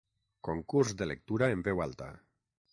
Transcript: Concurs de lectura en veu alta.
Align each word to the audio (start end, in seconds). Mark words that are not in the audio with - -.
Concurs 0.47 0.95
de 1.03 1.09
lectura 1.11 1.53
en 1.59 1.63
veu 1.71 1.87
alta. 1.89 2.11